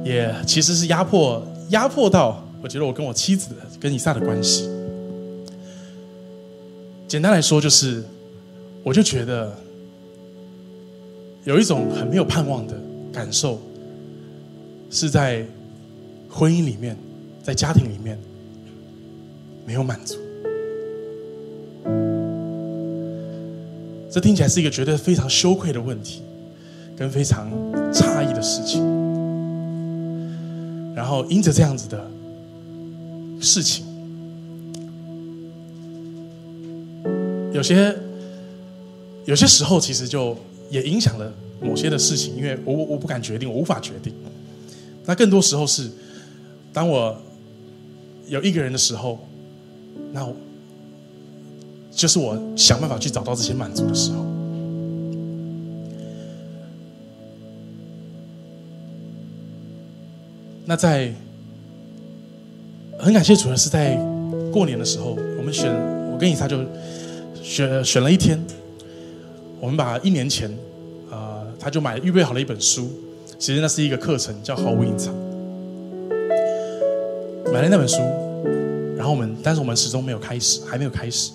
[0.04, 4.69] 也其实是压迫压迫到我觉得我跟我妻子跟以撒的关系。
[7.08, 8.04] 简单来说就是。
[8.84, 9.56] 我就觉得
[11.44, 12.76] 有一种很没有盼望的
[13.13, 13.60] 感受，
[14.89, 15.46] 是在
[16.30, 16.98] 婚姻里面，
[17.44, 18.18] 在家庭里面
[19.65, 20.15] 没有满足。
[24.10, 26.24] 这听起来是一个觉得非常羞愧的问题，
[26.98, 27.52] 跟非常
[27.94, 28.82] 诧异的事情。
[30.96, 32.10] 然后因着这样子的
[33.39, 33.86] 事情，
[37.54, 37.96] 有些。
[39.30, 40.36] 有些时候，其实就
[40.72, 44.12] 也影响了某些的事情，因为我我不敢决定，我无法决定。
[45.06, 45.88] 那更多时候是，
[46.74, 47.15] 当我
[48.28, 49.20] 有一个人的时候，
[50.12, 50.28] 那
[51.92, 54.26] 就是我想办法去找到这些满足的时候。
[60.65, 61.13] 那在
[62.98, 63.96] 很感谢主的是，在
[64.52, 65.72] 过年的时候，我们选
[66.12, 66.65] 我跟以撒就
[67.44, 68.44] 选选了一天。
[69.62, 70.50] 我们把一年前，
[71.12, 72.89] 呃，他就买预备好了一本书，
[73.38, 75.13] 其实那是一个课程，叫《毫无隐藏》。
[77.52, 77.98] 买了那本书，
[78.95, 81.32] 然后我们，但是我们始终没有开始，还没有开始。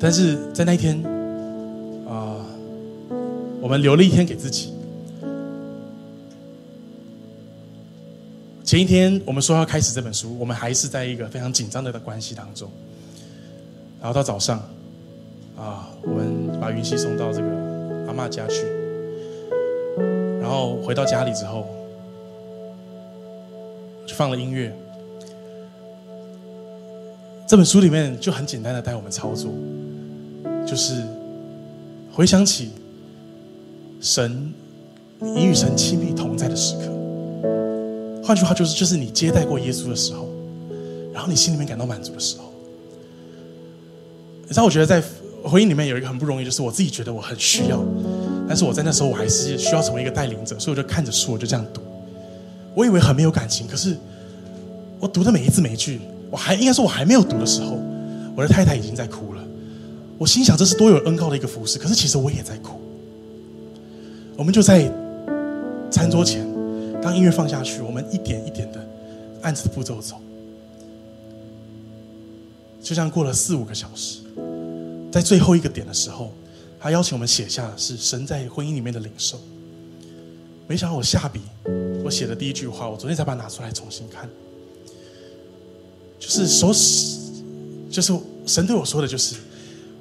[0.00, 0.96] 但是在那一天，
[2.08, 2.40] 啊，
[3.60, 4.72] 我们留了一天给自己。
[8.64, 12.70] 前一天我们说要开始这本书，我们还是在一个非常紧张的关系当中。
[14.00, 14.62] 然后到早上。
[15.58, 17.46] 啊，我们把云溪送到这个
[18.06, 18.66] 阿妈家去，
[20.40, 21.66] 然后回到家里之后，
[24.06, 24.74] 就放了音乐。
[27.46, 29.50] 这本书里面就很简单的带我们操作，
[30.66, 31.02] 就是
[32.12, 32.72] 回想起
[34.00, 34.52] 神，
[35.18, 36.82] 你与神亲密同在的时刻。
[38.22, 40.28] 换句话就是，就是你接待过耶稣的时候，
[41.12, 42.52] 然后你心里面感到满足的时候。
[44.42, 45.02] 你知道，我觉得在。
[45.48, 47.82] 婚姻里面有一个很不容易，就是我自己觉得我很需要，
[48.46, 51.80] 但是我在那时候我还是需要成为一个带领者，所以我就看着书，我就这样读。
[52.74, 53.96] 我以为很没有感情，可是
[55.00, 57.80] 我读的每一字每一句，我还应该说我还没有读的时候，
[58.36, 59.42] 我的太太已经在哭了。
[60.18, 62.80] 我心想这是多有恩高的一个服饰，可是其实我也在哭。
[64.36, 64.90] 我们就在
[65.90, 66.46] 餐桌前，
[67.02, 68.86] 当音乐放下去，我们一点一点的
[69.42, 70.16] 按着步骤走，
[72.82, 74.20] 就这样过了四五个小时。
[75.10, 76.32] 在最后一个点的时候，
[76.78, 79.40] 他邀请我们写下的是神在婚姻里面的领受。
[80.66, 81.40] 没想到我下笔，
[82.04, 84.28] 我写的第一句话，我昨天才把它拿出来重新看，
[86.18, 87.16] 就是手始，
[87.90, 88.12] 就是
[88.46, 89.36] 神对我说的，就是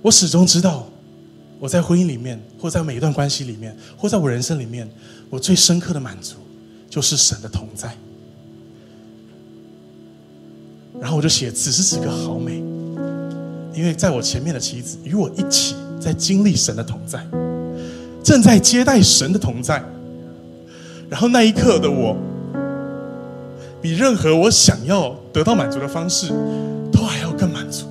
[0.02, 0.86] 我始终知道，
[1.58, 4.90] 我在婚姻里面，或在每一段关系里面，或在我人生里面，
[5.30, 6.36] 我最深刻的满足
[6.90, 7.96] 就是神的同在。
[11.00, 12.62] 然后我就写，此时此刻好美。
[13.78, 17.24] 因为在我前面的妻子与我一起在经历神的同在，
[18.24, 19.84] 正在接待神的同在，
[21.08, 22.18] 然后那一刻的我，
[23.80, 26.30] 比任何我想要得到满足的方式
[26.92, 27.86] 都还要更满足。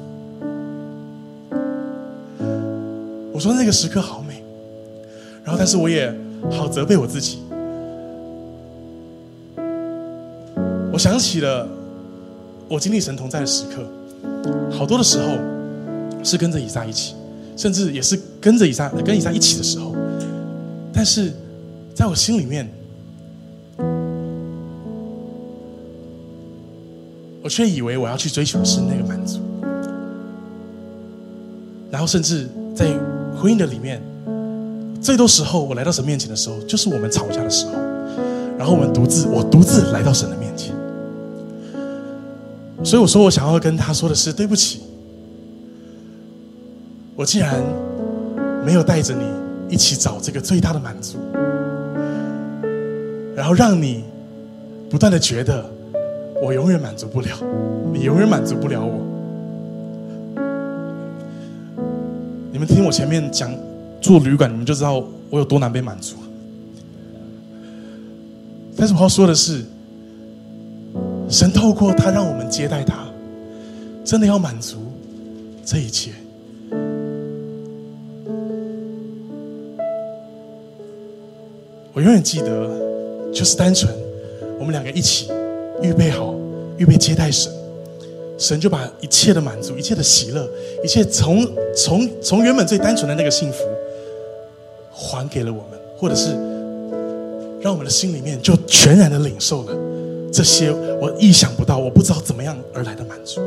[3.32, 4.42] 我说那个时刻好美，
[5.44, 6.12] 然后但是我也
[6.50, 7.38] 好责备我自己。
[10.92, 11.68] 我想起了
[12.68, 13.84] 我经历神同在的时刻，
[14.76, 15.36] 好多的时候
[16.26, 17.14] 是跟着以撒一起，
[17.56, 19.94] 甚至也是跟着以撒跟以撒一起的时候，
[20.92, 21.32] 但是
[21.94, 22.68] 在我心里面，
[27.42, 29.38] 我却以为我要去追求的是那个满足，
[31.92, 32.86] 然后甚至在
[33.40, 34.02] 婚姻的里面，
[35.00, 37.72] 最多时候我来到神面前的时候，就是我们吵架的时候，
[38.58, 40.74] 然后我们独自我独自来到神的面前。
[42.84, 44.82] 所以我说，我想要跟他说的是，对不起，
[47.16, 47.62] 我既然
[48.62, 49.24] 没有带着你
[49.74, 51.18] 一起找这个最大的满足，
[53.34, 54.04] 然后让你
[54.90, 55.64] 不断的觉得
[56.42, 57.30] 我永远满足不了，
[57.90, 59.02] 你永远满足不了我。
[62.52, 63.50] 你们听我前面讲
[64.00, 66.16] 住旅馆，你们就知道我有多难被满足。
[68.76, 69.64] 但是我要说的是。
[71.28, 73.04] 神透过他让我们接待他，
[74.04, 74.76] 真的要满足
[75.64, 76.12] 这一切。
[81.96, 82.68] 我永远记得，
[83.32, 83.90] 就是单纯
[84.58, 85.30] 我们两个一起
[85.80, 86.34] 预备好，
[86.76, 87.50] 预备接待神，
[88.36, 90.46] 神就把一切的满足、一切的喜乐、
[90.84, 93.64] 一切从从从原本最单纯的那个幸福，
[94.92, 96.32] 还给了我们，或者是
[97.62, 99.72] 让我们的心里面就全然的领受了。
[100.30, 100.70] 这些
[101.00, 103.40] 我意想不到，我不知道怎么样而来的满足，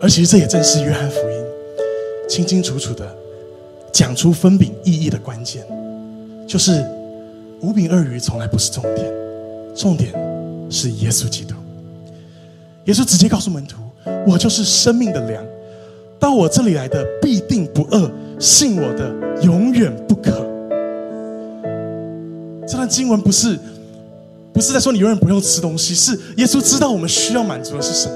[0.00, 1.44] 而其实这也正是约翰福音
[2.28, 3.04] 清清楚楚的
[3.92, 5.64] 讲出分饼意义的关键，
[6.46, 6.84] 就是
[7.60, 9.12] 五饼二鱼从来不是重点，
[9.74, 10.12] 重点
[10.70, 11.54] 是耶稣基督。
[12.84, 13.78] 耶稣直接告诉门徒
[14.26, 15.44] ：“我就是生命的粮，
[16.18, 20.32] 到我这里来的必定不饿，信我的永远不渴。”
[22.66, 23.58] 这段经文不是。
[24.52, 28.14] 不是在说你永远不用吃东西，是耶稣知道我们需要满足的是什么。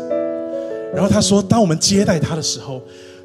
[0.94, 2.80] 然后他说，当我们接待他的时候，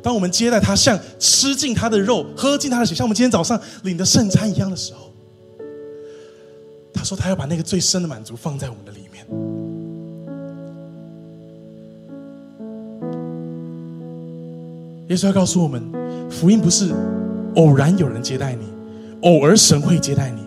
[0.05, 5.11] 当我们接待他，像吃进他的肉、喝进他的血，像我们今天早上领的圣餐一样的时候，
[6.93, 9.25] 他说他要把那个最深的满足放在我们的里面。
[15.07, 15.81] 耶稣要告诉我们，
[16.29, 16.93] 福音不是
[17.55, 18.65] 偶然有人接待你，
[19.23, 20.45] 偶尔神会接待你。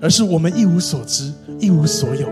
[0.00, 1.30] 而是我们一无所知，
[1.60, 2.26] 一无所有，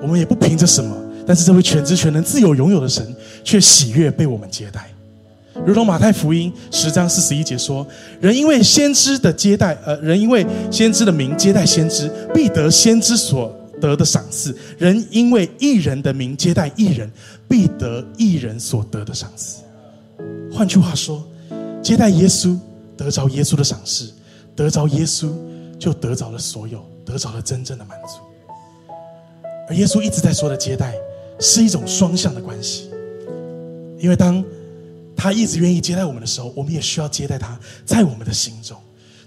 [0.00, 0.96] 我们也不凭着什么，
[1.26, 4.88] 但是这位全知全能、自由拥有的神，却喜悦被我们接待。
[5.66, 7.86] 如同马太福音十章四十一节说
[8.20, 17.10] ：“人因为先知的接待，呃，人因为先知的名接待先知，必得先知所得的赏赐；人因为艺人的名接待艺人，
[17.48, 19.62] 必得艺人所得的赏赐。”
[20.52, 21.22] 换句话说，
[21.82, 22.58] 接待耶稣，
[22.96, 24.10] 得着耶稣的赏赐，
[24.54, 25.28] 得着耶稣。
[25.80, 28.18] 就得着了所有，得着了真正的满足。
[29.66, 30.94] 而耶稣一直在说的接待，
[31.38, 32.90] 是一种双向的关系。
[33.98, 34.44] 因为当
[35.20, 38.74] 他一直愿意接待我们的时候，我们也需要接待他，在我们的心中。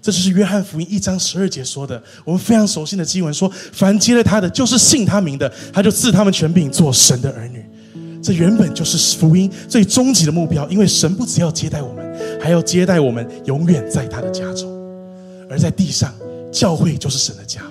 [0.01, 7.63] 这就是约翰福音一章十二节说的，我们非常熟悉的经文说：“凡接待他的，就是信他名的，他就赐他们权柄做神的儿女。”
[8.23, 14.67] 这原本就是福音最终极的目标，因为神不只要接待我们，还要接待我们永远在他的家中，
[15.49, 16.11] 而在地上。
[16.51, 17.61] 教会就是神的家，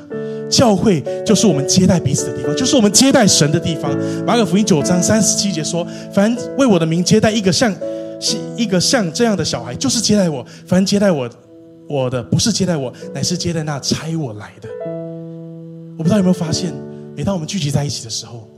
[0.51, 3.97] 教会就是我们接待彼此的地方，就是我们接待神的地方。
[4.27, 7.73] 马可福音九章三十七节说：“凡为我的名接待一个像，
[8.23, 11.29] 是一个像这样的小孩，就是接待我；凡接待我，
[11.89, 14.69] 我的不是接待我，乃是接待那差我来的。”
[15.99, 16.73] 我不知道有没有发现，
[17.17, 18.49] 每当我们聚集在一起的时候，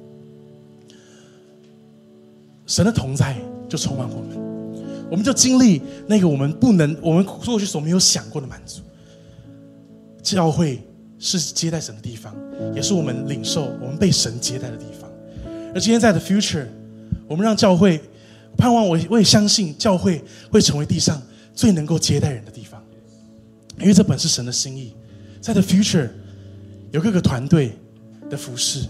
[2.67, 3.37] 神的同在
[3.69, 8.83] 就充满我们，我们就经历那个我们不能、我们过去所没有想过的满足。
[10.23, 10.81] 教会
[11.19, 12.35] 是接待神的地方，
[12.75, 15.11] 也是我们领受、我们被神接待的地方。
[15.75, 16.67] 而今天在的 future，
[17.27, 18.01] 我们让教会
[18.57, 21.21] 盼望我，我也相信教会会成为地上
[21.55, 22.83] 最能够接待人的地方，
[23.79, 24.95] 因为这本是神的心意。
[25.41, 26.09] 在的 future，
[26.91, 27.73] 有各个团队
[28.31, 28.87] 的服饰，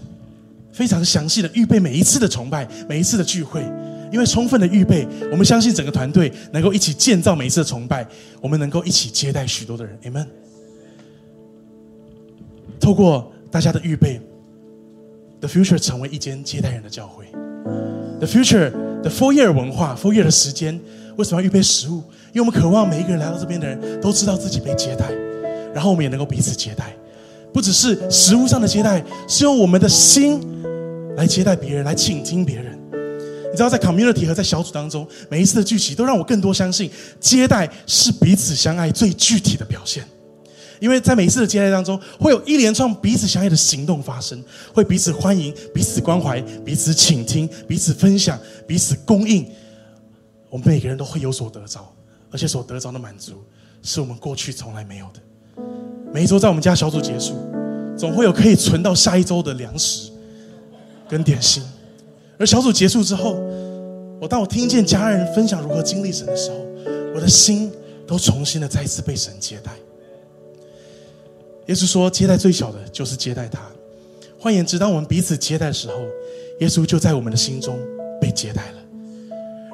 [0.71, 3.61] 非常详细的预备每一次的崇拜、每一次的聚会，
[4.11, 8.07] 因为充分的预备，我们相信整个团队能够一起建造每一次的崇拜，
[8.39, 9.99] 我们能够一起接待许多的人。
[10.03, 10.27] Amen。
[12.79, 14.21] 透过大家的预备
[15.41, 17.25] ，The Future 成为一间接待人的教会。
[18.19, 18.71] The Future
[19.05, 20.81] 的 Four Year 文化，Four Year 的时间，
[21.15, 22.03] 为什么要预备食物？
[22.33, 25.05] 因为我们渴望每一个人来到这边的人都知道自己被接待，
[25.75, 26.91] 然后我们也能够彼此接待。
[27.53, 30.41] 不只是食物上的接待，是用我们的心
[31.15, 32.75] 来接待别人，来倾听别人。
[32.91, 36.91] 你你知道，在 community 和在小组当中，每一次的聚集都让我更多相信，
[37.21, 40.03] 接待是彼此相爱最具体的表现。
[40.79, 49.45] 因为在每一次的接待当中，会有一连串彼此相爱的行动发生，会彼此欢迎、彼此关怀、彼此倾听、彼此分享、彼此供应。
[50.49, 51.91] 我们每个人都会有所得着，
[52.31, 53.43] 而且所得着的满足，
[53.81, 55.63] 是我们过去从来没有的。
[56.13, 57.35] 每一周在我们家小组结束，
[57.97, 60.11] 总会有可以存到下一周的粮食
[61.09, 61.61] 跟点心。
[62.37, 63.33] 而小组结束之后，
[64.21, 66.57] 我当我听见家人分享如何经历神的时候，
[67.13, 67.71] 我的心
[68.07, 69.71] 都重新的再次被神接待。
[71.67, 73.61] 耶稣说：“接待最小的，就是接待他。”
[74.39, 75.95] 换言之，当我们彼此接待的时候，
[76.59, 77.77] 耶稣就在我们的心中
[78.21, 78.77] 被接待了。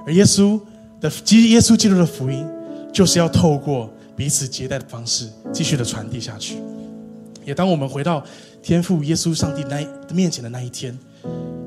[0.06, 0.60] 而耶稣
[1.02, 2.48] 的基耶稣基督的福音，
[2.94, 6.56] 就是要透过彼此接待的方式，继续的传递下去。
[7.44, 8.24] 也当我们回到
[8.64, 10.98] 天父耶稣上帝那面前的那一天，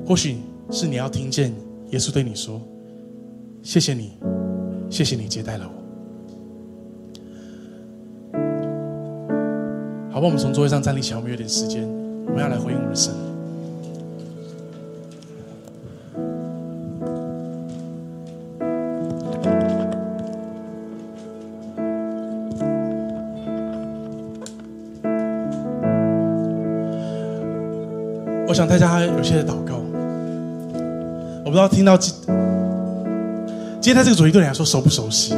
[0.07, 0.37] 或许
[0.71, 1.53] 是你要听见
[1.91, 2.59] 耶稣对你说
[3.61, 4.17] ：“谢谢你，
[4.89, 5.81] 谢谢你接待了我。”
[10.15, 11.83] 好吧，我们从座位上站立起来，我们有点时间，
[12.25, 13.13] 我们要来回应我们的神。
[28.47, 29.81] 我想大家有些祷告，
[31.43, 32.13] 我不知道听到接
[33.81, 35.35] 接待这个主题对你来说熟不熟悉，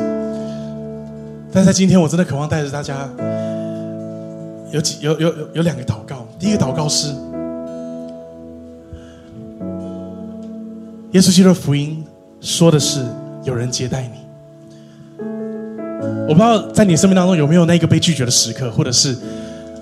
[1.51, 3.09] 但在今天，我真的渴望带着大家。
[4.71, 7.07] 有几有有有有两个祷告，第一个祷告是
[11.11, 12.03] 耶稣基督的福音
[12.41, 13.05] 说的是
[13.43, 14.17] 有人接待你。
[16.27, 19.17] 我不知道在你生命当中有没有那个被拒绝的时刻，或者是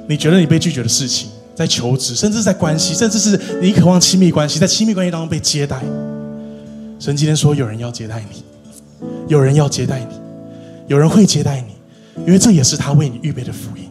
[0.08, 5.82] 你觉得你被拒绝的事情，在求职，甚至在关系，甚至是你渴望亲密关系，在亲密关系当中被接待。
[7.00, 8.44] 神今天说有人要接待你，
[9.28, 10.16] 有人要接待你，
[10.86, 11.74] 有人会接待你，
[12.28, 13.85] 因为这也是他为你预备的福音。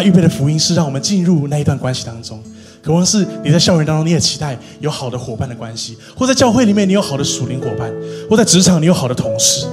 [0.00, 2.42] 他预备的福音是让我们进入那一段关系当中，
[2.82, 7.92] 可能是你在校园当中，你也期待有好的伙伴的关系，或在教会里面你有好的属灵伙伴，
[8.30, 9.66] 或在职场你有好的同事。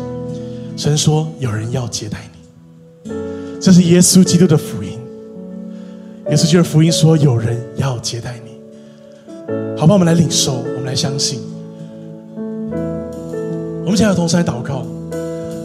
[0.76, 2.30] 神说有人要接待
[3.06, 3.12] 你，
[3.62, 5.00] 这是耶稣基督的福音。
[6.30, 8.60] 耶稣基督的福音说有人要接待你，
[9.80, 11.40] 好吧，我们来领受，我们来相信。
[13.86, 14.86] 我们现在同时来祷告。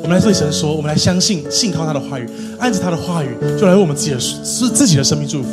[0.03, 2.29] 我们来对神说，我们来相信、信靠他的话语，
[2.59, 5.49] 按着他的话语，就来为我们自己的、是自己的生命祝福。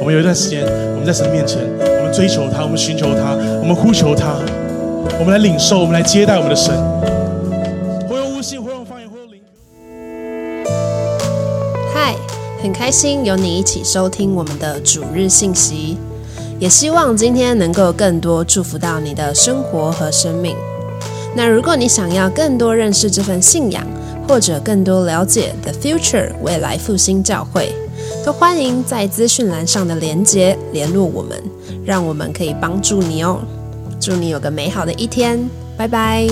[0.00, 4.34] 我们有一段时间，我们在神面前，我们追求他，我们寻求他，我们呼求他，
[5.20, 6.74] 我们来领受，我们来接待我们的神。
[8.08, 9.40] 会用悟性，会用方言，会用灵。
[11.94, 12.16] 嗨，
[12.60, 15.96] 很开心有你一起收听我们的主日信息，
[16.58, 20.56] 也希望今天能够更多祝福到你的生活和生命。
[21.34, 23.86] 那如果你想要更多认识这份信仰，
[24.28, 27.72] 或者更多了解 The Future 未来复兴教会，
[28.24, 31.42] 都欢迎在资讯栏上的连接联络我们，
[31.84, 33.40] 让我们可以帮助你哦。
[34.00, 36.26] 祝你有个美好的一天，拜拜。